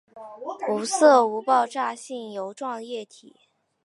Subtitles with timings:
[0.67, 3.35] 无色无爆炸性油状液体。